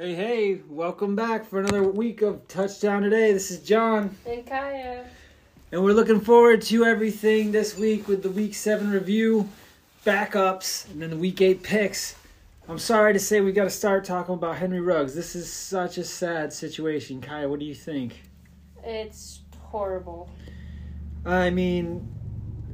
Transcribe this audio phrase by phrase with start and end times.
[0.00, 3.34] Hey, hey, welcome back for another week of Touchdown Today.
[3.34, 5.04] This is John, And Kaya.
[5.72, 9.46] and we're looking forward to everything this week with the Week 7 review,
[10.06, 12.14] backups, and then the Week 8 picks.
[12.66, 15.14] I'm sorry to say we got to start talking about Henry Ruggs.
[15.14, 17.20] This is such a sad situation.
[17.20, 18.22] Kaya, what do you think?
[18.82, 20.30] It's horrible.
[21.26, 22.08] I mean,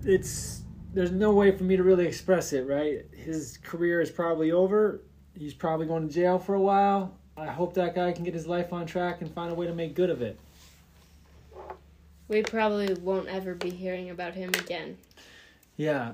[0.04, 0.62] it's
[0.94, 3.04] there's no way for me to really express it, right?
[3.12, 5.00] His career is probably over.
[5.38, 7.15] He's probably going to jail for a while.
[7.36, 9.74] I hope that guy can get his life on track and find a way to
[9.74, 10.38] make good of it.
[12.28, 14.96] We probably won't ever be hearing about him again.
[15.76, 16.12] Yeah,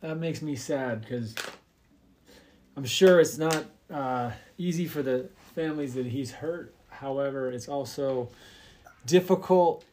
[0.00, 1.34] that makes me sad because
[2.76, 6.74] I'm sure it's not uh, easy for the families that he's hurt.
[6.90, 8.28] However, it's also
[9.06, 9.84] difficult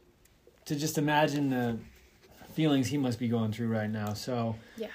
[0.66, 1.78] to just imagine the
[2.54, 4.14] feelings he must be going through right now.
[4.14, 4.88] So, Yeah.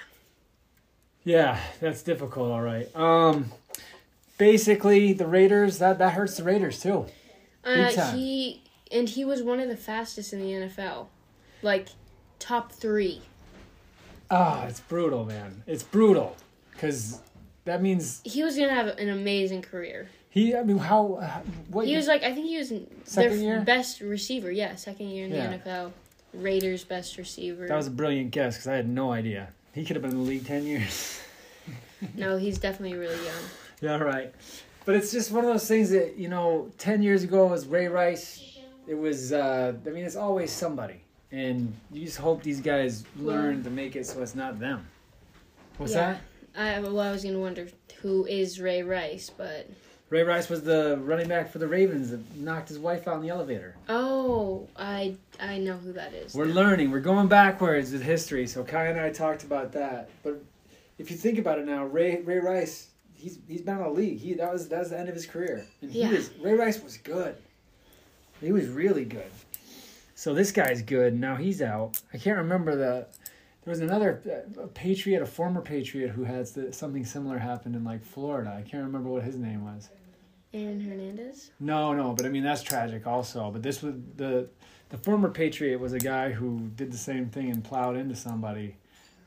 [1.25, 2.53] yeah, that's difficult.
[2.53, 2.95] All right.
[2.95, 3.51] Um,
[4.39, 7.07] basically, the Raiders that that hurts the Raiders too.
[7.65, 11.07] Uh, he and he was one of the fastest in the NFL,
[11.63, 11.89] like
[12.39, 13.23] top three.
[14.31, 15.63] Ah, it's brutal, man.
[15.67, 16.37] It's brutal
[16.73, 17.21] because
[17.65, 20.09] that means He was gonna have an amazing career.
[20.31, 20.55] he.
[20.55, 21.43] I mean, how?
[21.71, 21.87] What?
[21.87, 22.73] He was like I think he was
[23.15, 23.61] their year?
[23.63, 24.51] best receiver.
[24.51, 25.59] Yeah, second year in the Yeah.
[25.59, 25.93] NFL.
[26.35, 27.67] Raiders best receiver.
[27.67, 29.49] That was a brilliant guess because I had no idea.
[29.73, 31.19] He could have been in the league 10 years.
[32.15, 33.43] no, he's definitely really young.
[33.81, 34.35] Yeah, right.
[34.85, 37.89] But it's just one of those things that, you know, 10 years ago was Ray
[37.89, 38.59] Rice.
[38.87, 41.01] It was, uh, I mean, it's always somebody.
[41.33, 44.87] And you just hope these guys learn to make it so it's not them.
[45.77, 46.19] What's Yeah.
[46.55, 46.79] that?
[46.79, 47.67] I well, I was gonna wonder
[48.01, 49.69] who is Ray Rice, but
[50.09, 53.23] Ray Rice was the running back for the Ravens that knocked his wife out in
[53.23, 53.75] the elevator.
[53.89, 56.33] oh, I I know who that is.
[56.35, 56.93] We're learning.
[56.93, 58.47] We're going backwards with history.
[58.47, 60.09] So Kai and I talked about that.
[60.23, 60.41] But
[60.97, 62.87] if you think about it now, Ray Ray Rice,
[63.27, 64.19] he's he's been out of the league.
[64.21, 65.67] He that was that was the end of his career.
[65.83, 66.11] And he Yeah.
[66.11, 67.35] was Ray Rice was good.
[68.41, 69.31] He was really good.
[70.15, 71.19] So this guy's good.
[71.19, 72.01] Now he's out.
[72.15, 73.07] I can't remember the.
[73.65, 74.23] There was another
[74.57, 78.55] uh, a Patriot, a former Patriot, who had something similar happened in like Florida.
[78.57, 79.89] I can't remember what his name was.
[80.55, 81.51] Aaron Hernandez.
[81.59, 83.51] No, no, but I mean that's tragic also.
[83.51, 84.49] But this was the
[84.91, 88.77] the former Patriot was a guy who did the same thing and plowed into somebody,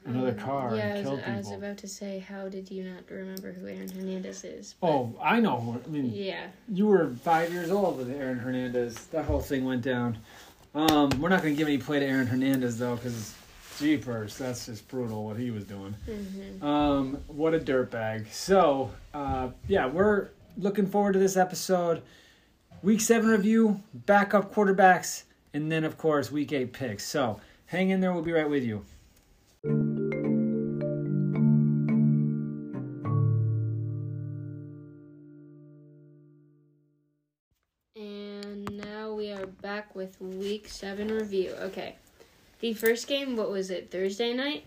[0.05, 2.71] another Um, car, Yeah, I and was, killed I was about to say, how did
[2.71, 4.75] you not remember who Aaron Hernandez is?
[4.81, 5.79] Oh, I know.
[5.85, 6.47] I mean, Yeah.
[6.67, 9.05] you were five years old when Aaron Hernandez.
[9.07, 10.17] That whole thing went down.
[10.75, 13.33] Um, we're not going to give any play to Aaron Hernandez though, because
[13.79, 15.93] jeepers, that's just brutal what he was doing.
[16.05, 18.31] hmm Um, what a dirtbag.
[18.31, 22.01] So, uh, yeah, we're looking forward to this episode.
[22.81, 25.23] Week seven review, backup quarterbacks,
[25.53, 27.03] and then of course week eight picks.
[27.05, 28.13] So hang in there.
[28.13, 28.85] We'll be right with you.
[39.69, 41.53] Back with week seven review.
[41.59, 41.93] Okay.
[42.59, 44.65] The first game, what was it, Thursday night?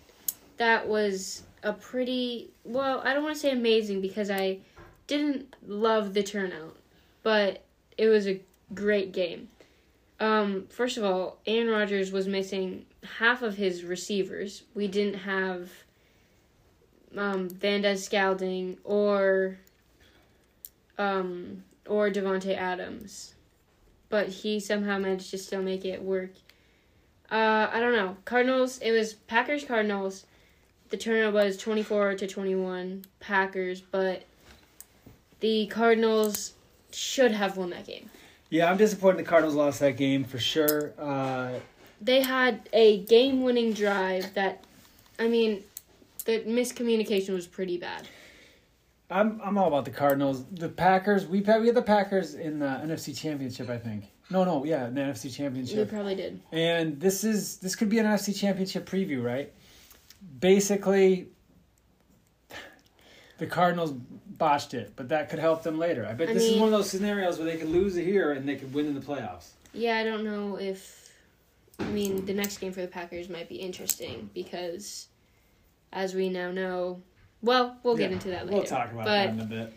[0.58, 4.58] That was a pretty, well, I don't want to say amazing because I
[5.08, 6.76] didn't love the turnout,
[7.24, 7.64] but
[7.98, 8.40] it was a
[8.74, 9.48] great game.
[10.20, 12.86] Um, first of all, Aaron Rodgers was missing
[13.18, 14.62] half of his receivers.
[14.72, 15.68] We didn't have
[17.16, 19.58] um, Van Des Scalding or
[20.96, 23.34] um, or Davante Adams,
[24.12, 26.32] but he somehow managed to still make it work.
[27.30, 28.18] Uh, I don't know.
[28.26, 28.76] Cardinals.
[28.80, 30.26] It was Packers Cardinals.
[30.90, 34.24] The turnout was twenty four to twenty one Packers, but
[35.40, 36.52] the Cardinals
[36.92, 38.10] should have won that game.
[38.50, 40.92] Yeah, I'm disappointed the Cardinals lost that game for sure.
[40.98, 41.52] Uh,
[42.02, 44.62] They had a game winning drive that,
[45.18, 45.64] I mean,
[46.26, 48.06] the miscommunication was pretty bad.
[49.12, 50.44] I'm I'm all about the Cardinals.
[50.46, 51.26] The Packers.
[51.26, 54.10] We we had the Packers in the NFC Championship, I think.
[54.30, 55.76] No, no, yeah, the NFC Championship.
[55.76, 56.40] They probably did.
[56.50, 59.52] And this is this could be an NFC Championship preview, right?
[60.40, 61.28] Basically,
[63.38, 66.06] the Cardinals botched it, but that could help them later.
[66.08, 68.32] I bet I this is one of those scenarios where they could lose it here
[68.32, 69.50] and they could win in the playoffs.
[69.74, 71.00] Yeah, I don't know if.
[71.78, 75.08] I mean, the next game for the Packers might be interesting because,
[75.92, 77.02] as we now know,
[77.42, 78.58] well, we'll get into that later.
[78.58, 79.72] We'll talk about but that in a bit.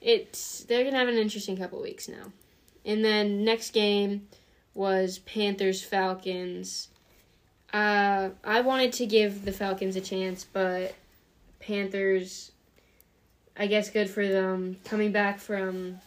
[0.00, 2.32] it's they're gonna have an interesting couple weeks now,
[2.84, 4.28] and then next game
[4.74, 6.88] was Panthers Falcons.
[7.72, 10.94] Uh, I wanted to give the Falcons a chance, but
[11.60, 12.52] Panthers,
[13.56, 15.98] I guess, good for them coming back from.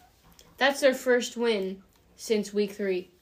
[0.57, 1.81] That's their first win
[2.15, 3.09] since week three.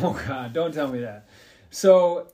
[0.00, 1.26] Oh God, don't tell me that.
[1.70, 2.28] So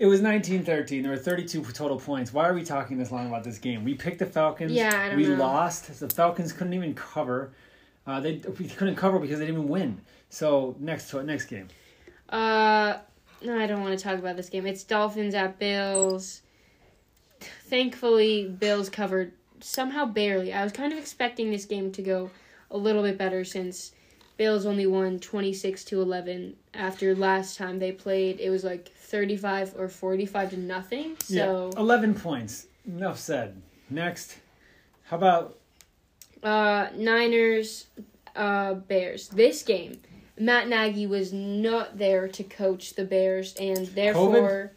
[0.00, 1.02] it was 1913.
[1.02, 2.32] There were 32 total points.
[2.32, 3.84] Why are we talking this long about this game?
[3.84, 4.72] We picked the Falcons.
[4.72, 5.34] Yeah, I don't we know.
[5.34, 6.00] lost.
[6.00, 7.52] The Falcons couldn't even cover.
[8.06, 10.00] Uh, they we couldn't cover because they didn't even win.
[10.30, 11.68] So next to next game.
[12.30, 12.96] Uh,
[13.42, 14.66] no, I don't want to talk about this game.
[14.66, 16.40] It's Dolphins at Bills.
[17.66, 20.50] Thankfully, Bills covered somehow barely.
[20.50, 22.30] I was kind of expecting this game to go
[22.70, 23.92] a little bit better since
[24.40, 28.40] Bills only won 26 to 11 after last time they played.
[28.40, 31.16] It was like 35 or 45 to nothing.
[31.18, 32.66] So, yeah, eleven points.
[32.86, 33.60] Enough said.
[33.90, 34.38] Next,
[35.04, 35.58] how about
[36.42, 37.88] uh, Niners,
[38.34, 39.28] uh, Bears.
[39.28, 40.00] This game,
[40.38, 44.72] Matt Nagy was not there to coach the Bears, and therefore,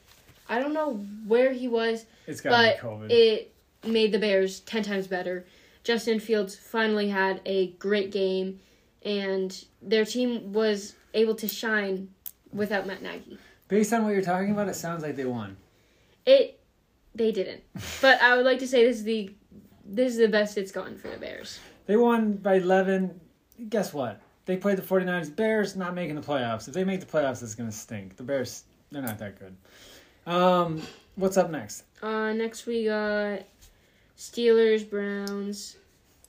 [0.49, 0.95] I don't know
[1.25, 3.11] where he was, it's got to but be COVID?
[3.11, 3.53] it
[3.87, 5.45] made the Bears 10 times better.
[5.85, 8.59] Justin Fields finally had a great game,
[9.05, 12.09] and their team was able to shine
[12.51, 13.37] without Matt Nagy.
[13.67, 15.57] Based on what you're talking about, it sounds like they won.
[16.25, 16.59] It,
[17.15, 17.63] they didn't.
[18.01, 19.33] But I would like to say this is the,
[19.85, 21.59] this is the best it's gone for the Bears.
[21.85, 23.19] They won by 11.
[23.69, 24.21] Guess what?
[24.45, 25.35] They played the 49ers.
[25.35, 26.67] Bears not making the playoffs.
[26.67, 28.17] If they make the playoffs, it's going to stink.
[28.17, 29.55] The Bears, they're not that good.
[30.25, 30.81] Um,
[31.15, 31.83] what's up next?
[32.01, 33.43] Uh, next we got
[34.17, 35.77] Steelers, Browns,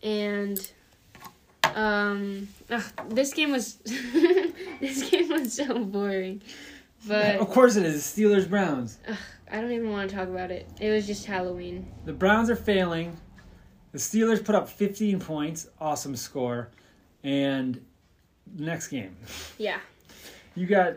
[0.02, 0.70] and
[1.74, 3.74] um, ugh, this game was
[4.80, 6.40] this game was so boring.
[7.06, 8.02] But of course it is.
[8.02, 8.98] Steelers Browns.
[9.50, 10.66] I don't even want to talk about it.
[10.80, 11.92] It was just Halloween.
[12.06, 13.16] The Browns are failing.
[13.92, 15.68] The Steelers put up 15 points.
[15.80, 16.70] Awesome score.
[17.22, 17.84] And
[18.56, 19.16] next game.
[19.58, 19.78] Yeah.
[20.54, 20.94] You got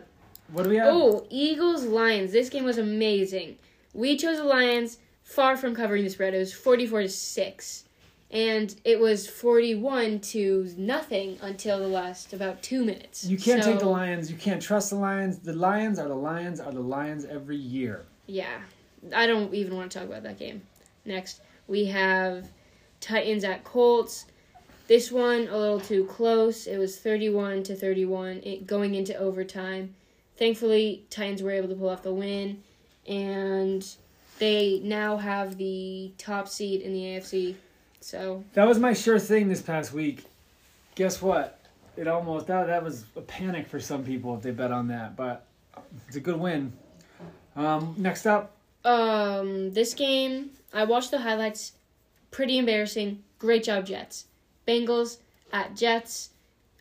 [0.52, 0.88] what do we have?
[0.88, 2.32] Oh, Eagles Lions.
[2.32, 3.58] This game was amazing.
[3.92, 6.34] We chose the Lions, far from covering the spread.
[6.34, 7.84] It was forty-four to six,
[8.30, 13.24] and it was forty-one to nothing until the last about two minutes.
[13.24, 14.30] You can't take the Lions.
[14.30, 15.38] You can't trust the Lions.
[15.38, 18.04] The Lions are the Lions are the Lions every year.
[18.26, 18.60] Yeah,
[19.14, 20.62] I don't even want to talk about that game.
[21.04, 22.48] Next, we have
[23.00, 24.26] Titans at Colts.
[24.88, 26.66] This one a little too close.
[26.66, 29.94] It was 31 to 31 it, going into overtime.
[30.36, 32.62] Thankfully, Titans were able to pull off the win
[33.06, 33.86] and
[34.38, 37.56] they now have the top seed in the AFC.
[38.00, 40.24] So, That was my sure thing this past week.
[40.94, 41.60] Guess what?
[41.96, 45.16] It almost that that was a panic for some people if they bet on that,
[45.16, 45.46] but
[46.06, 46.72] it's a good win.
[47.56, 51.72] Um, next up, um this game, I watched the highlights.
[52.30, 53.22] Pretty embarrassing.
[53.38, 54.26] Great job Jets.
[54.66, 55.18] Bengals
[55.52, 56.30] at Jets.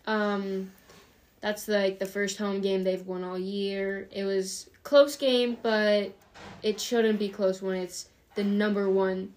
[0.06, 0.72] Um
[1.42, 4.08] that's like the first home game they've won all year.
[4.12, 6.12] It was close game, but
[6.64, 9.34] it shouldn't be close when it's the number 1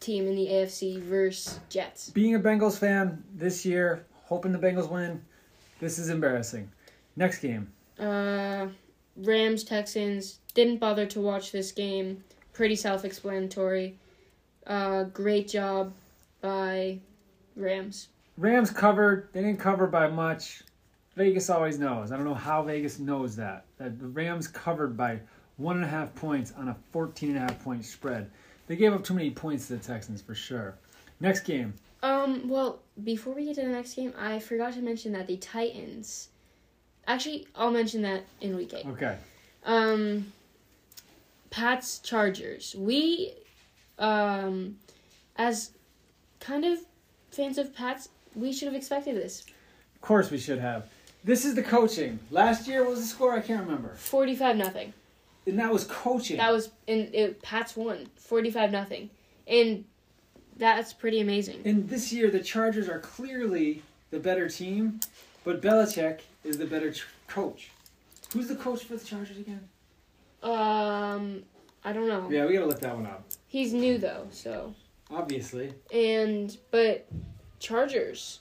[0.00, 2.10] team in the AFC versus Jets.
[2.10, 5.22] being a Bengals fan this year, hoping the Bengals win,
[5.80, 6.70] this is embarrassing.
[7.16, 8.68] Next game, Uh
[9.16, 12.22] Rams Texans didn't bother to watch this game.
[12.52, 13.96] Pretty self-explanatory.
[14.66, 15.92] Uh great job
[16.40, 16.98] by
[17.56, 18.08] Rams.
[18.36, 19.28] Rams covered.
[19.32, 20.62] They didn't cover by much.
[21.16, 22.12] Vegas always knows.
[22.12, 23.64] I don't know how Vegas knows that.
[23.78, 25.18] That the Rams covered by
[25.56, 28.30] one and a half points on a 14 and a half point spread.
[28.68, 30.76] They gave up too many points to the Texans for sure.
[31.20, 31.74] Next game.
[32.02, 35.36] Um, well, before we get to the next game, I forgot to mention that the
[35.38, 36.28] Titans.
[37.06, 38.86] Actually, I'll mention that in week eight.
[38.86, 39.16] Okay.
[39.64, 40.32] Um,
[41.50, 42.76] Pats Chargers.
[42.78, 43.32] We,
[43.98, 44.76] um,
[45.36, 45.72] as
[46.38, 46.78] kind of
[47.30, 49.44] fans of Pats, we should have expected this.
[49.94, 50.88] Of course we should have.
[51.24, 52.20] This is the coaching.
[52.30, 53.34] Last year what was the score?
[53.34, 53.94] I can't remember.
[53.94, 54.92] Forty-five nothing.
[55.48, 56.36] And that was coaching.
[56.36, 59.08] That was in it, Pats won forty-five nothing,
[59.46, 59.84] and
[60.58, 61.62] that's pretty amazing.
[61.64, 65.00] and this year the Chargers are clearly the better team,
[65.44, 67.70] but Belichick is the better ch- coach.
[68.34, 69.66] Who's the coach for the Chargers again?
[70.42, 71.42] Um,
[71.82, 72.28] I don't know.
[72.30, 73.24] Yeah, we gotta look that one up.
[73.46, 74.74] He's new though, so.
[75.10, 75.72] Obviously.
[75.94, 77.06] And but
[77.58, 78.40] Chargers,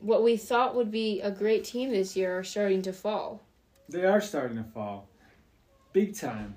[0.00, 3.42] what we thought would be a great team this year are starting to fall.
[3.90, 5.06] They are starting to fall.
[5.96, 6.54] Big time.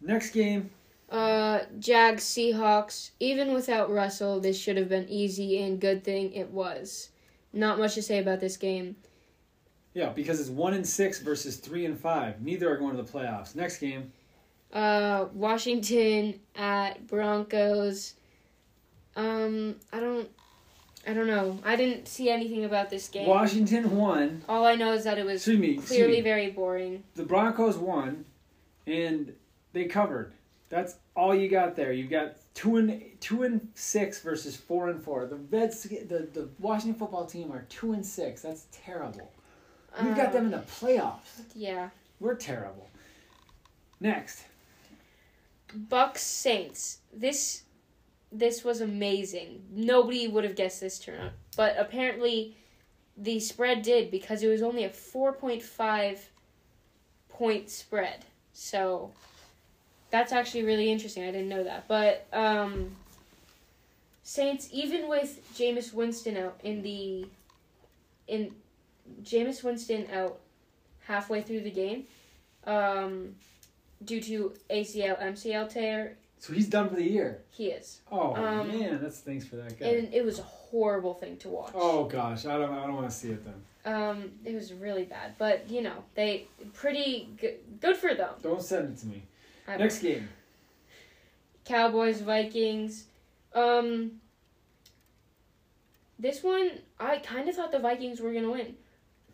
[0.00, 0.70] Next game,
[1.10, 6.50] Uh Jags Seahawks, even without Russell, this should have been easy and good thing it
[6.52, 7.10] was.
[7.52, 8.94] Not much to say about this game.
[9.92, 12.40] yeah, because it's one and six versus three and five.
[12.42, 13.56] Neither are going to the playoffs.
[13.56, 14.12] Next game,
[14.72, 18.14] Uh Washington at Broncos.
[19.16, 20.28] Um I don't
[21.08, 21.58] I don't know.
[21.64, 23.26] I didn't see anything about this game.
[23.26, 24.44] Washington won.
[24.48, 25.70] All I know is that it was Excuse me.
[25.72, 26.20] excuse clearly me.
[26.20, 27.02] very boring.
[27.16, 28.24] the Broncos won,
[28.90, 29.32] and
[29.72, 30.34] they covered.
[30.68, 31.92] That's all you got there.
[31.92, 35.26] You've got two and two and six versus four and four.
[35.26, 38.42] The Reds, the the Washington football team are two and six.
[38.42, 39.32] That's terrible.
[40.02, 41.42] We've got them in the playoffs.
[41.54, 41.90] Yeah.
[42.20, 42.88] We're terrible.
[43.98, 44.44] Next,
[45.88, 46.98] Bucs Saints.
[47.12, 47.64] This
[48.30, 49.64] this was amazing.
[49.72, 52.56] Nobody would have guessed this turnout, but apparently
[53.16, 56.18] the spread did because it was only a 4.5
[57.28, 58.24] point spread.
[58.62, 59.10] So
[60.10, 61.22] that's actually really interesting.
[61.22, 61.88] I didn't know that.
[61.88, 62.90] But um,
[64.22, 67.26] Saints, even with Jameis Winston out in the
[68.28, 68.54] in
[69.22, 70.38] Jameis Winston out
[71.06, 72.04] halfway through the game,
[72.66, 73.34] um,
[74.04, 77.38] due to ACL MCL tear, So he's done for the year.
[77.50, 79.86] he is, Oh Um, man, that's thanks for that guy.
[79.86, 81.72] and it was a horrible thing to watch.
[81.74, 83.54] oh gosh, I don't I don't want to see it then.
[83.84, 87.56] Um, it was really bad, but you know they pretty good.
[87.80, 88.34] Good for them.
[88.42, 89.22] Don't send it to me.
[89.66, 90.28] I- Next game.
[91.64, 93.04] Cowboys Vikings.
[93.54, 94.20] Um,
[96.18, 98.74] this one I kind of thought the Vikings were gonna win,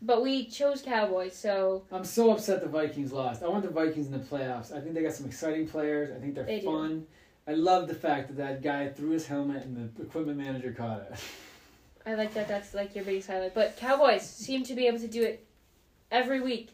[0.00, 1.34] but we chose Cowboys.
[1.34, 3.42] So I'm so upset the Vikings lost.
[3.42, 4.72] I want the Vikings in the playoffs.
[4.72, 6.10] I think they got some exciting players.
[6.16, 6.66] I think they're They do.
[6.66, 7.06] fun.
[7.48, 11.00] I love the fact that that guy threw his helmet and the equipment manager caught
[11.10, 11.18] it.
[12.06, 12.46] I like that.
[12.48, 13.54] That's like your biggest highlight.
[13.54, 15.44] But Cowboys seem to be able to do it
[16.10, 16.70] every week.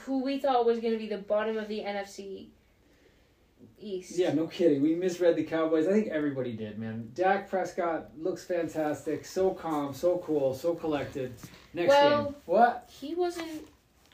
[0.00, 2.48] Who we thought was gonna be the bottom of the NFC
[3.80, 4.16] East.
[4.16, 4.80] Yeah, no kidding.
[4.82, 5.86] We misread the Cowboys.
[5.88, 7.10] I think everybody did, man.
[7.14, 9.24] Dak Prescott looks fantastic.
[9.24, 11.34] So calm, so cool, so collected.
[11.74, 12.34] Next Well- game.
[12.46, 12.88] What?
[13.00, 13.66] He wasn't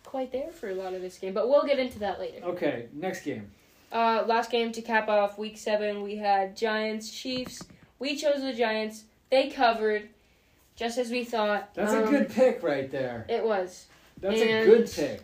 [0.04, 2.42] quite there for a lot of this game, but we'll get into that later.
[2.44, 3.50] Okay, next game.
[3.92, 7.62] Uh, last game to cap off week seven, we had Giants Chiefs.
[7.98, 9.04] We chose the Giants.
[9.30, 10.08] They covered,
[10.78, 11.74] just as we thought.
[11.74, 13.26] That's a Um, good pick right there.
[13.28, 13.86] It was
[14.20, 15.22] That's a good pick.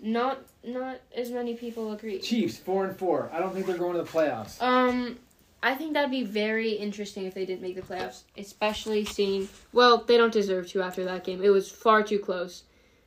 [0.00, 2.18] not not as many people agree.
[2.20, 3.30] Chiefs four and four.
[3.32, 4.60] I don't think they're going to the playoffs.
[4.62, 5.18] Um,
[5.62, 9.48] I think that'd be very interesting if they didn't make the playoffs, especially seeing.
[9.72, 11.42] Well, they don't deserve to after that game.
[11.42, 12.62] It was far too close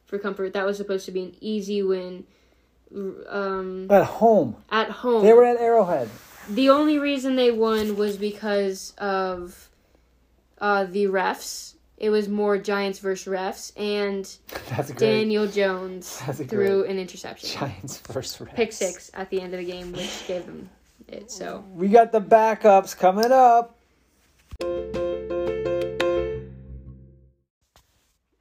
[0.05, 0.51] for comfort.
[0.53, 2.25] That was supposed to be an easy win.
[3.29, 4.57] Um, At home.
[4.69, 5.23] at home.
[5.23, 6.09] They were at Arrowhead.
[6.49, 9.69] The only reason they won was because of
[10.61, 11.73] uh, the refs.
[11.97, 14.25] It was more Giants versus refs, and
[14.97, 17.59] Daniel Jones threw an interception.
[17.59, 18.55] Giants first round.
[18.55, 20.69] Pick six at the end of the game, which gave them
[21.07, 21.29] it.
[21.29, 23.75] So We got the backups coming up.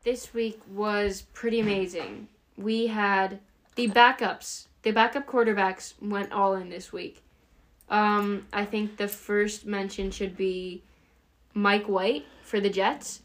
[0.05, 2.27] this week was pretty amazing.
[2.57, 3.39] We had
[3.77, 4.67] the backups.
[4.83, 7.23] The backup quarterbacks went all in this week.
[7.89, 10.83] Um, I think the first mention should be
[11.55, 13.23] Mike White for the Jets.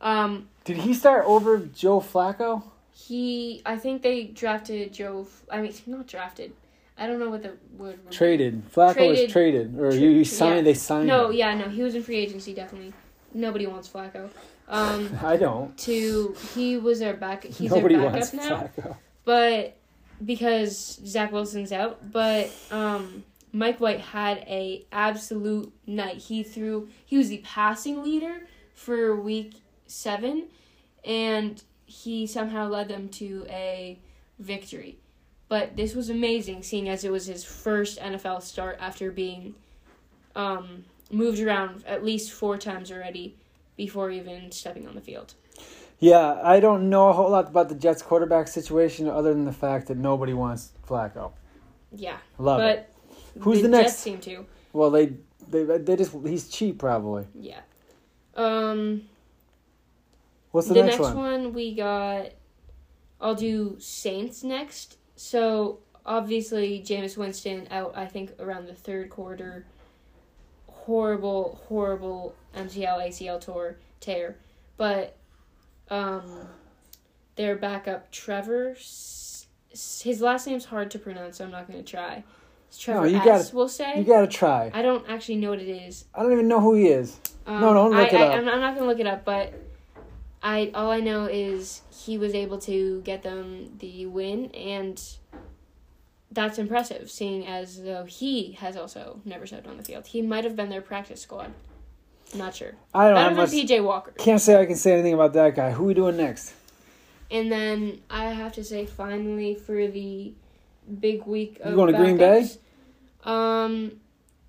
[0.00, 2.62] Um, Did he start over Joe Flacco?
[2.92, 5.26] He, I think they drafted Joe.
[5.50, 6.52] I mean, not drafted.
[6.96, 8.04] I don't know what the word.
[8.08, 8.14] be.
[8.14, 8.62] Traded.
[8.72, 9.22] Flacco Traded.
[9.24, 10.24] was traded, or Tra- you, you yeah.
[10.24, 10.66] signed.
[10.66, 11.06] They signed.
[11.06, 11.36] No, him.
[11.36, 12.52] yeah, no, he was in free agency.
[12.54, 12.92] Definitely,
[13.32, 14.28] nobody wants Flacco.
[14.68, 15.76] Um, I don't.
[15.78, 17.44] to he was our back.
[17.44, 18.96] He's Nobody our backup wants now, Flacco.
[19.24, 19.76] but
[20.24, 26.16] because Zach Wilson's out, but um, Mike White had a absolute night.
[26.16, 26.88] He threw.
[27.04, 29.54] He was the passing leader for week
[29.86, 30.48] seven,
[31.04, 33.98] and he somehow led them to a
[34.38, 34.98] victory.
[35.48, 39.54] But this was amazing, seeing as it was his first NFL start after being
[40.36, 43.36] um, moved around at least four times already
[43.76, 45.34] before even stepping on the field.
[46.00, 49.52] Yeah, I don't know a whole lot about the Jets quarterback situation other than the
[49.52, 51.32] fact that nobody wants Flacco.
[51.90, 52.92] Yeah, Love it.
[53.40, 54.46] Who's the Jets next- seem to.
[54.72, 55.14] Well, they
[55.48, 57.26] they they just he's cheap probably.
[57.34, 57.60] Yeah.
[58.34, 59.02] Um,
[60.52, 61.52] What's the, the, next, next, one?
[61.52, 62.30] we got.
[63.20, 64.96] I'll do Saints next.
[65.16, 67.92] So obviously Jameis Winston out.
[67.96, 69.66] I think around the third quarter.
[70.66, 74.38] Horrible, horrible MCL ACL tour tear,
[74.78, 75.16] but
[75.90, 76.24] um,
[77.36, 78.74] their backup Trevor.
[79.70, 82.24] His last name's hard to pronounce, so I'm not going to try.
[82.76, 83.24] Trevor you S.
[83.24, 83.98] gotta- we'll say.
[83.98, 84.70] You gotta try.
[84.74, 86.04] I don't actually know what it is.
[86.14, 87.18] I don't even know who he is.
[87.46, 88.32] Um, No, don't look I, it up.
[88.32, 89.54] I, am I'm not gonna look it up, but
[90.42, 95.02] I all I know is he was able to get them the win, and
[96.30, 97.10] that's impressive.
[97.10, 100.68] Seeing as though he has also never stepped on the field, he might have been
[100.68, 101.52] their practice squad.
[102.34, 102.74] Not sure.
[102.92, 103.66] I don't Better have than.
[103.66, 104.12] PJ Walker.
[104.18, 105.70] Can't say I can say anything about that guy.
[105.70, 106.52] Who are we doing next?
[107.30, 110.34] And then I have to say, finally, for the
[110.88, 112.48] big week of You going to Green Bay?
[113.24, 114.00] Um,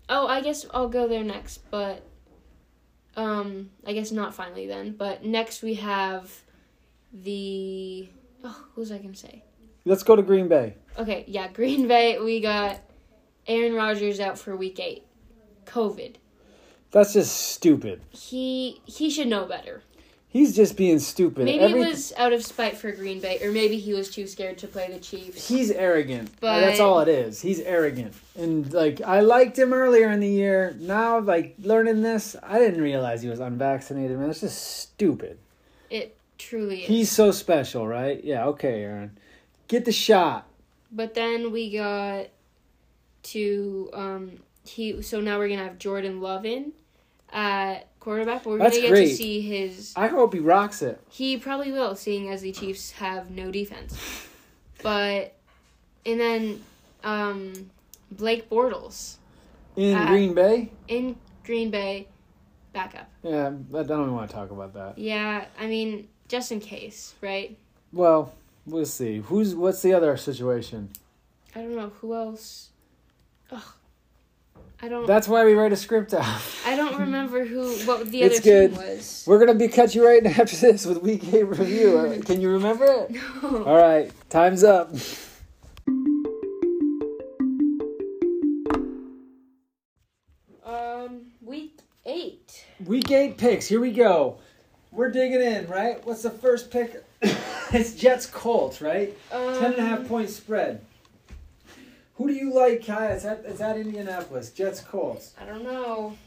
[0.08, 2.04] oh, I guess I'll go there next, but
[3.16, 4.94] um, I guess not finally then.
[4.94, 6.32] But next we have
[7.14, 8.08] the
[8.44, 9.44] oh, what was I gonna say?
[9.86, 10.76] Let's go to Green Bay.
[10.98, 12.20] Okay, yeah, Green Bay.
[12.20, 12.80] We got
[13.48, 15.06] Aaron Rodgers out for week eight,
[15.66, 16.16] COVID.
[16.92, 18.02] That's just stupid.
[18.10, 19.84] He he should know better.
[20.32, 21.46] He's just being stupid.
[21.46, 24.28] Maybe Every- it was out of spite for Green Bay, or maybe he was too
[24.28, 25.48] scared to play the Chiefs.
[25.48, 26.30] He's arrogant.
[26.40, 27.42] But- That's all it is.
[27.42, 28.14] He's arrogant.
[28.38, 30.76] And like I liked him earlier in the year.
[30.80, 34.28] Now like learning this, I didn't realize he was unvaccinated, man.
[34.28, 35.40] that's just stupid.
[35.90, 36.88] It truly is.
[36.88, 38.24] He's so special, right?
[38.24, 39.18] Yeah, okay, Aaron.
[39.68, 40.48] Get the shot.
[40.92, 42.28] But then we got
[43.24, 44.32] to um
[44.64, 46.72] he so now we're gonna have Jordan Love in
[47.32, 48.44] at quarterback.
[48.44, 49.10] But we're That's gonna get great.
[49.10, 51.02] to see his I hope he rocks it.
[51.10, 53.98] he probably will, seeing as the Chiefs have no defense.
[54.82, 55.36] But
[56.06, 56.64] and then
[57.04, 57.70] um
[58.12, 59.16] Blake Bortles
[59.76, 60.70] In Uh, Green Bay?
[60.88, 62.08] in Green Bay
[62.74, 63.10] backup.
[63.24, 64.98] Yeah, I don't even want to talk about that.
[64.98, 67.58] Yeah, I mean, just in case, right?
[67.92, 68.34] Well,
[68.66, 69.20] we'll see.
[69.20, 70.90] Who's what's the other situation?
[71.56, 72.70] I don't know who else.
[73.52, 73.62] Ugh.
[74.82, 75.06] I don't.
[75.06, 76.42] That's why we write a script out.
[76.66, 78.76] I don't remember who what the It's other good.
[78.76, 79.24] team was.
[79.28, 82.22] We're gonna be cut you right after this with week eight review.
[82.26, 83.12] Can you remember it?
[83.44, 83.64] No.
[83.66, 84.92] All right, time's up.
[90.66, 92.66] Um, week eight.
[92.86, 93.68] Week eight picks.
[93.68, 94.38] Here we go.
[94.92, 96.06] We're digging in, right?
[96.06, 97.04] What's the first pick?
[97.22, 99.16] it's Jets Colts, right?
[99.32, 100.82] Um, Ten and a half point spread.
[102.20, 103.14] Who do you like, Kai?
[103.14, 104.50] It's at, it's at Indianapolis.
[104.50, 105.34] Jets Colts.
[105.40, 106.18] I don't know.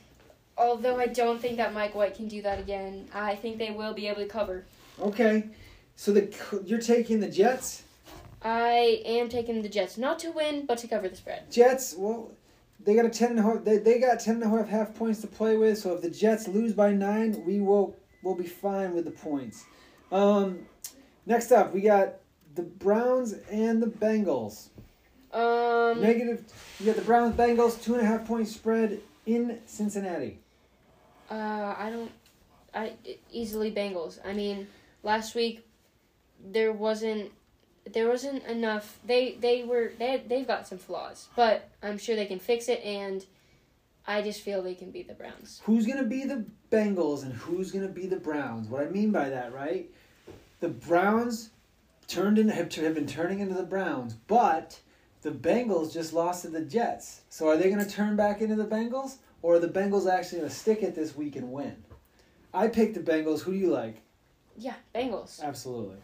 [0.56, 3.08] Although I don't think that Mike White can do that again.
[3.14, 4.64] I think they will be able to cover.
[4.98, 5.50] Okay,
[5.94, 6.34] so the
[6.64, 7.82] you're taking the Jets.
[8.40, 11.52] I am taking the Jets not to win, but to cover the spread.
[11.52, 11.94] Jets.
[11.94, 12.32] Well,
[12.80, 13.62] they got a ten and a half.
[13.62, 15.76] They, they got ten and a half half points to play with.
[15.76, 19.66] So if the Jets lose by nine, we will we'll be fine with the points.
[20.10, 20.60] Um,
[21.26, 22.14] next up, we got
[22.54, 24.68] the Browns and the Bengals.
[25.32, 26.44] Um, Negative.
[26.78, 30.38] You got the Browns Bengals two and a half point spread in Cincinnati.
[31.30, 32.10] Uh, I don't.
[32.74, 32.92] I
[33.30, 34.18] easily Bengals.
[34.26, 34.66] I mean,
[35.02, 35.66] last week
[36.44, 37.30] there wasn't
[37.90, 38.98] there wasn't enough.
[39.06, 42.82] They they were they they've got some flaws, but I'm sure they can fix it.
[42.82, 43.24] And
[44.06, 45.60] I just feel they can beat the Browns.
[45.64, 48.68] Who's gonna be the Bengals and who's gonna be the Browns?
[48.68, 49.90] What I mean by that, right?
[50.60, 51.50] The Browns
[52.06, 54.78] turned in have, have been turning into the Browns, but
[55.22, 57.22] the Bengals just lost to the Jets.
[57.28, 60.50] So are they gonna turn back into the Bengals, or are the Bengals actually gonna
[60.50, 61.76] stick it this week and win?
[62.52, 63.40] I picked the Bengals.
[63.40, 64.02] Who do you like?
[64.56, 65.42] Yeah, Bengals.
[65.42, 65.96] Absolutely.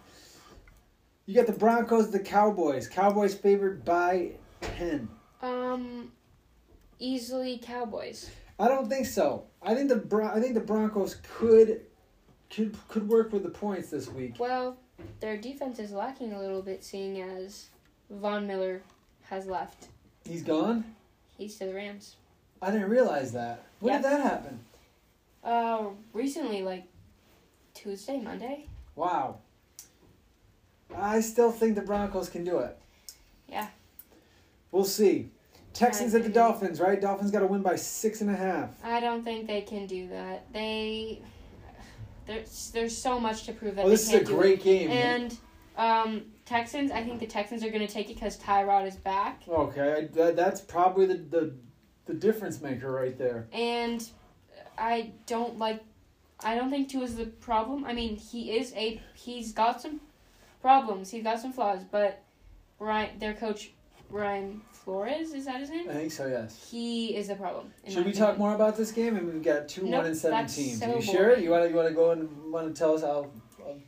[1.26, 2.88] You got the Broncos, the Cowboys.
[2.88, 5.08] Cowboys favored by ten.
[5.42, 6.12] Um,
[6.98, 8.30] easily Cowboys.
[8.58, 9.44] I don't think so.
[9.62, 11.82] I think the Bron- I think the Broncos could
[12.50, 14.36] could could work with the points this week.
[14.38, 14.78] Well,
[15.20, 17.68] their defense is lacking a little bit, seeing as
[18.10, 18.82] Von Miller
[19.30, 19.88] has left.
[20.24, 20.84] He's gone.
[21.36, 22.16] He's to the Rams.
[22.60, 23.62] I didn't realize that.
[23.80, 23.98] When Yeah.
[24.02, 24.60] did that happen?
[25.44, 26.84] Uh, recently, like
[27.74, 28.66] Tuesday, Monday.
[28.96, 29.36] Wow.
[30.96, 32.76] I still think the Broncos can do it.
[33.48, 33.68] Yeah.
[34.72, 35.30] We'll see.
[35.72, 36.28] Texans at the.
[36.28, 37.00] Dolphins, right?
[37.00, 38.70] Dolphins got to win by six and a half.
[38.82, 40.52] I don't think they can do that.
[40.52, 41.22] They
[42.26, 44.62] there's there's so much to prove that Oh, they this is a can't do great
[44.62, 44.90] game.
[44.90, 45.38] And
[45.76, 49.42] um, Texans, I think the Texans are going to take it because Tyrod is back,
[49.48, 51.54] okay, that, that's probably the, the
[52.06, 53.46] the difference maker right there.
[53.52, 54.08] and
[54.78, 55.82] I don't like.
[56.40, 57.84] I don't think Tua is the problem.
[57.84, 60.00] I mean, he is a he's got some
[60.62, 61.10] problems.
[61.10, 62.22] He's got some flaws, but
[62.78, 63.70] Ryan, their coach
[64.08, 65.90] Ryan Flores is that his name?
[65.90, 66.26] I think so.
[66.28, 66.68] Yes.
[66.70, 67.72] He is the problem.
[67.86, 68.18] Should we opinion.
[68.22, 69.16] talk more about this game?
[69.16, 70.78] I mean, we've got two Nope, one and seven teams.
[70.78, 71.24] so you sure?
[71.26, 71.42] boring.
[71.42, 73.26] You want to you want to go and want to tell us how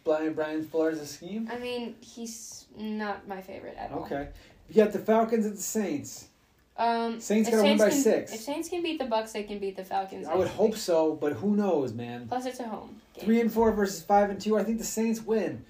[0.05, 1.49] Brian Brian Flores' a scheme?
[1.51, 4.05] I mean, he's not my favorite at all.
[4.05, 4.29] Okay.
[4.69, 6.29] You got the Falcons and the Saints.
[6.77, 8.33] Um, Saints if gotta win by can, six.
[8.33, 10.27] If Saints can beat the Bucs, they can beat the Falcons.
[10.27, 12.27] I would next hope so, but who knows, man?
[12.27, 13.25] Plus, it's a home game.
[13.25, 14.57] Three and four versus five and two.
[14.57, 15.65] I think the Saints win.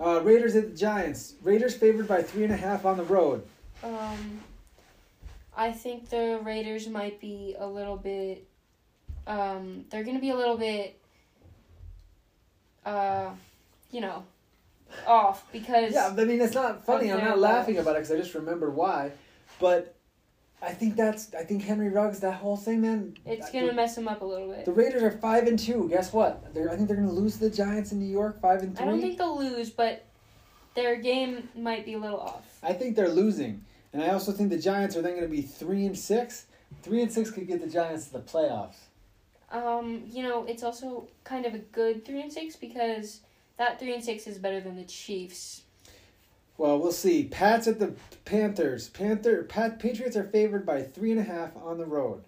[0.00, 1.34] Uh, Raiders at the Giants.
[1.42, 3.44] Raiders favored by three and a half on the road.
[3.84, 4.40] Um,
[5.56, 8.46] I think the Raiders might be a little bit.
[9.26, 10.98] Um, they're gonna be a little bit.
[12.84, 13.30] Uh,
[13.96, 14.24] you know,
[15.06, 17.10] off because Yeah, I mean it's not funny.
[17.10, 19.12] I'm not laughing about it because I just remember why.
[19.58, 19.96] But
[20.60, 23.16] I think that's I think Henry Ruggs that whole thing, man.
[23.24, 24.66] it's gonna mess him up a little bit.
[24.66, 25.88] The Raiders are five and two.
[25.88, 26.52] Guess what?
[26.52, 28.86] They're, I think they're going to lose the Giants in New York, five and three.
[28.86, 30.04] I don't think they'll lose, but
[30.74, 32.58] their game might be a little off.
[32.62, 35.40] I think they're losing, and I also think the Giants are then going to be
[35.40, 36.46] three and six.
[36.82, 38.76] Three and six could get the Giants to the playoffs.
[39.50, 43.20] Um, you know, it's also kind of a good three and six because
[43.58, 45.62] that three and six is better than the Chiefs.
[46.58, 47.24] Well, we'll see.
[47.24, 48.88] Pats at the Panthers.
[48.88, 52.24] Panther Pat Patriots are favored by three and a half on the road.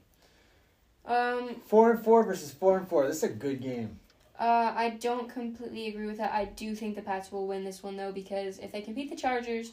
[1.06, 3.06] Um, Four and four versus four and four.
[3.06, 3.98] This is a good game.
[4.38, 6.32] uh, I don't completely agree with that.
[6.32, 9.08] I do think the Pats will win this one though because if they can beat
[9.08, 9.72] the Chargers,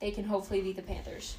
[0.00, 1.36] they can hopefully beat the Panthers.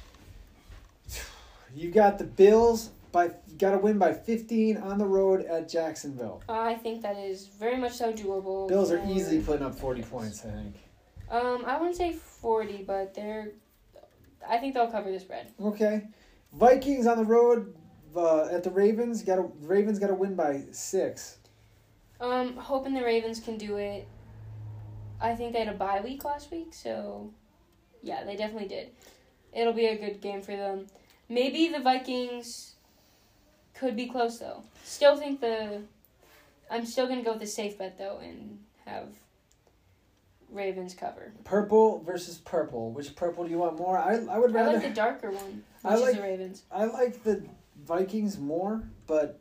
[1.74, 6.42] You got the Bills by got to win by 15 on the road at Jacksonville.
[6.48, 8.68] I think that is very much so doable.
[8.68, 10.74] Bills are easily putting up 40 points, I think.
[11.30, 13.52] Um, I wouldn't say forty, but they're.
[14.46, 15.52] I think they'll cover the spread.
[15.58, 16.02] Okay.
[16.52, 17.74] Vikings on the road
[18.14, 19.22] uh, at the Ravens.
[19.22, 21.38] Got to Ravens got to win by 6.
[22.20, 24.06] Um, hoping the Ravens can do it.
[25.20, 27.32] I think they had a bye week last week, so
[28.02, 28.90] yeah, they definitely did.
[29.52, 30.86] It'll be a good game for them.
[31.28, 32.73] Maybe the Vikings
[33.74, 34.62] could be close though.
[34.84, 35.82] Still think the
[36.70, 39.08] I'm still gonna go with the safe bet though and have
[40.50, 41.32] Ravens cover.
[41.44, 42.90] Purple versus purple.
[42.92, 43.98] Which purple do you want more?
[43.98, 44.70] I I would rather.
[44.70, 46.62] I like the darker one, I like- the Ravens.
[46.70, 47.44] I like the
[47.84, 49.40] Vikings more, but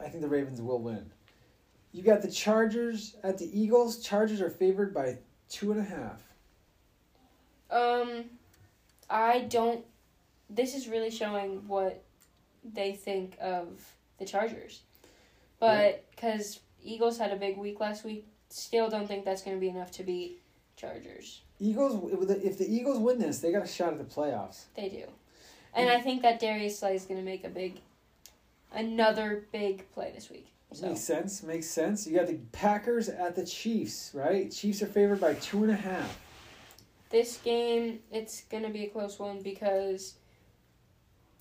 [0.00, 1.10] I think the Ravens will win.
[1.92, 4.02] You got the Chargers at the Eagles.
[4.02, 6.20] Chargers are favored by two and a half.
[7.70, 8.24] Um,
[9.08, 9.84] I don't.
[10.50, 12.02] This is really showing what
[12.74, 14.80] they think of the Chargers,
[15.60, 19.60] but because Eagles had a big week last week, still don't think that's going to
[19.60, 20.40] be enough to beat
[20.76, 21.42] Chargers.
[21.60, 22.12] Eagles.
[22.12, 24.64] if the- If the Eagles win this, they got a shot at the playoffs.
[24.76, 25.04] They do,
[25.74, 27.80] and I think that Darius Slay is going to make a big,
[28.72, 30.46] another big play this week.
[30.72, 31.42] So Makes sense.
[31.42, 32.06] Makes sense.
[32.06, 34.50] You got the Packers at the Chiefs, right?
[34.52, 36.18] Chiefs are favored by two and a half.
[37.10, 40.14] this game, it's going to be a close one because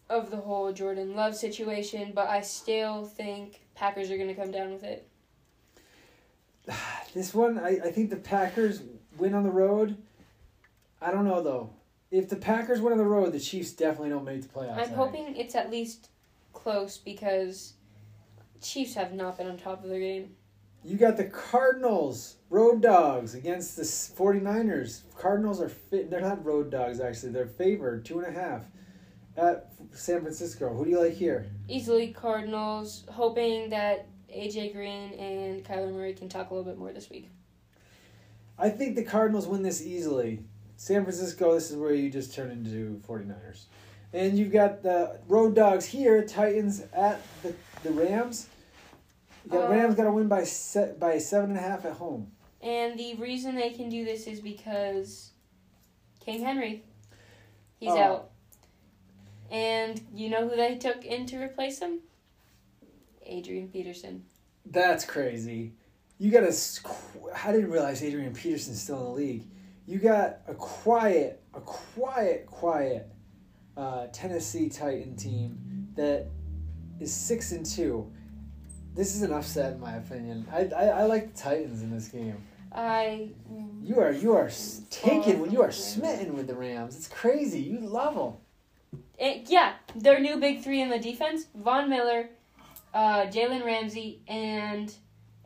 [0.10, 4.52] of the whole Jordan Love situation, but I still think Packers are going to come
[4.52, 5.08] down with it.
[7.14, 8.84] This one, I, I think the Packers
[9.18, 9.98] win on the road.
[11.02, 11.72] I don't know though.
[12.12, 14.78] If the Packers win on the road, the Chiefs definitely don't make the playoffs.
[14.78, 16.10] I'm hoping it's at least
[16.54, 17.74] close because
[18.62, 20.36] Chiefs have not been on top of their game.
[20.84, 25.02] You got the Cardinals, road dogs against the 49ers.
[25.18, 26.12] Cardinals are fit.
[26.12, 27.32] They're not road dogs actually.
[27.32, 28.66] They're favored two and a half
[29.38, 30.74] at San Francisco.
[30.74, 31.46] Who do you like here?
[31.70, 36.92] Easily Cardinals, hoping that AJ Green and Kyler Murray can talk a little bit more
[36.92, 37.30] this week.
[38.58, 40.40] I think the Cardinals win this easily.
[40.76, 43.66] San Francisco, this is where you just turn into 49ers.
[44.14, 48.48] And you've got the road dogs here, Titans at the, the Rams.
[49.46, 51.94] You got Uh, Rams got to win by set by seven and a half at
[51.94, 52.32] home.
[52.62, 55.32] And the reason they can do this is because
[56.20, 56.84] King Henry,
[57.80, 57.98] he's Oh.
[57.98, 58.32] out.
[59.50, 62.00] And you know who they took in to replace him?
[63.26, 64.24] Adrian Peterson.
[64.66, 65.74] That's crazy.
[66.18, 66.54] You got a.
[67.46, 69.44] I didn't realize Adrian Peterson's still in the league.
[69.86, 73.10] You got a quiet, a quiet, quiet
[73.78, 76.28] uh, Tennessee Titan team that
[77.00, 78.12] is six and two.
[78.96, 80.48] This is an upset in my opinion.
[80.52, 82.44] I, I, I like the Titans in this game.
[82.74, 83.30] I
[83.84, 84.50] You are you are
[84.90, 86.96] taken when you are smitten with the Rams.
[86.96, 87.62] It's crazy.
[87.62, 88.34] You love them.
[89.18, 92.30] It, yeah, their new big three in the defense: Von Miller,
[92.94, 94.94] uh, Jalen Ramsey, and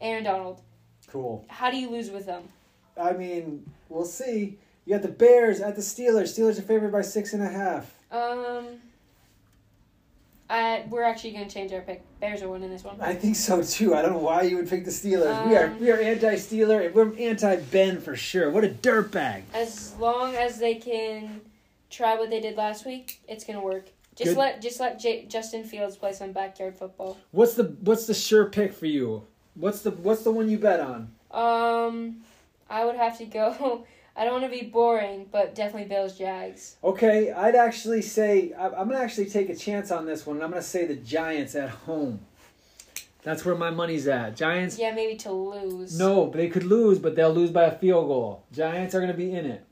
[0.02, 0.62] Aaron Donald.
[1.08, 1.46] Cool.
[1.50, 2.44] How do you lose with them?
[3.02, 4.58] I mean, we'll see.
[4.86, 6.38] You got the Bears at the Steelers.
[6.38, 7.94] Steelers are favored by six and a half.
[8.12, 8.80] Um,
[10.50, 12.04] I we're actually gonna change our pick.
[12.20, 13.00] Bears are winning this one.
[13.00, 13.96] I think so too.
[13.96, 15.48] I don't know why you would pick the Steelers.
[15.48, 18.50] we are Um, we are anti-Steeler and we're anti-Ben for sure.
[18.50, 19.44] What a dirtbag.
[19.54, 21.40] As long as they can
[21.92, 23.90] try what they did last week, it's gonna work.
[24.16, 24.38] Just Good.
[24.38, 27.18] let just let J- Justin Fields play some backyard football.
[27.32, 29.26] What's the what's the sure pick for you?
[29.56, 31.14] What's the what's the one you bet on?
[31.32, 32.18] Um,
[32.70, 33.86] I would have to go.
[34.16, 36.76] I don't want to be boring, but definitely Bills Jags.
[36.84, 40.38] Okay, I'd actually say I- I'm gonna actually take a chance on this one.
[40.38, 42.20] and I'm gonna say the Giants at home.
[43.24, 44.36] That's where my money's at.
[44.36, 44.78] Giants.
[44.80, 45.98] Yeah, maybe to lose.
[45.98, 48.44] No, they could lose, but they'll lose by a field goal.
[48.52, 49.64] Giants are gonna be in it.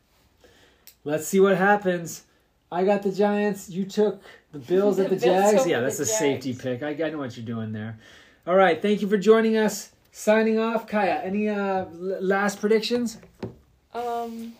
[1.03, 2.23] Let's see what happens.
[2.71, 3.69] I got the Giants.
[3.69, 5.67] You took the Bills at The Bills Jags.
[5.67, 6.83] Yeah, that's a safety pick.
[6.83, 7.97] I, I know what you're doing there.
[8.45, 9.91] All right, thank you for joining us.
[10.11, 11.21] Signing off, Kaya.
[11.23, 13.17] Any uh, l- last predictions?
[13.93, 14.53] Um.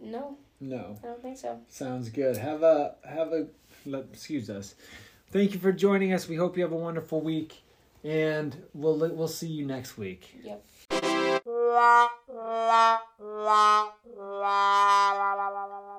[0.00, 0.98] No, No.
[1.02, 1.60] I don't think so.
[1.68, 2.36] Sounds good.
[2.36, 3.46] Have a have a.
[4.12, 4.74] Excuse us.
[5.30, 6.28] Thank you for joining us.
[6.28, 7.62] We hope you have a wonderful week,
[8.02, 10.36] and we'll we'll see you next week.
[10.44, 11.23] Yep.
[11.44, 13.92] 啦啦啦啦
[14.32, 15.93] 啦啦啦啦啦。